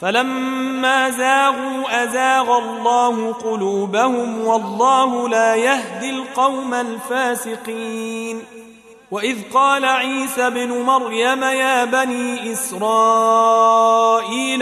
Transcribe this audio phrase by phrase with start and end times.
[0.00, 8.42] فلما زاغوا أزاغ الله قلوبهم والله لا يهدي القوم الفاسقين.
[9.10, 13.82] وإذ قال عيسى بن مريم يا بني إسرائيل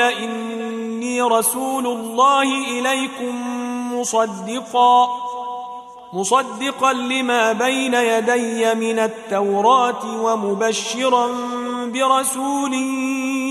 [0.00, 3.34] إني رسول الله إليكم
[3.94, 5.08] مصدقا
[6.12, 11.26] مصدقا لما بين يدي من التوراة ومبشرا
[11.86, 12.74] برسول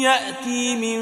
[0.04, 1.02] يأتي من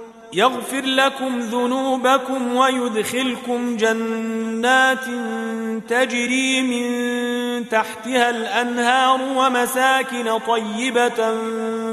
[0.33, 5.05] يغفر لكم ذنوبكم ويدخلكم جنات
[5.89, 11.37] تجري من تحتها الأنهار ومساكن طيبة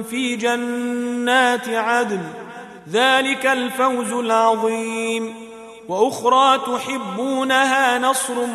[0.02, 2.20] في جنات عدن.
[2.92, 5.34] ذلك الفوز العظيم.
[5.88, 8.46] وأخرى تحبونها نصر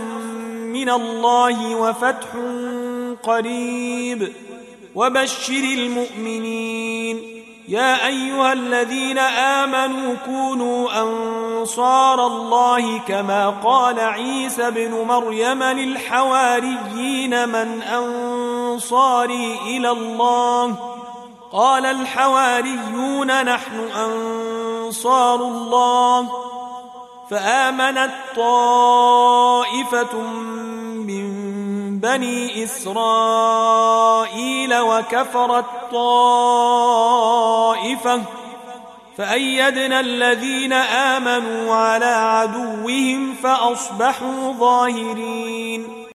[0.73, 2.27] من الله وفتح
[3.23, 4.31] قريب.
[4.95, 6.92] وبشر المؤمنين.
[7.67, 19.59] يا أيها الذين آمنوا كونوا أنصار الله كما قال عيسى بن مريم للحواريين من أنصاري
[19.65, 20.75] إلى الله.
[21.51, 26.29] قال الحواريون نحن أنصار الله.
[27.29, 30.17] فآمنت طائفة
[31.07, 31.62] من
[32.03, 33.99] بني إسرائيل
[34.79, 37.03] وكفرت طائفة
[39.17, 46.02] فأيدنا الذين آمنوا على عدوهم فأصبحوا ظاهرين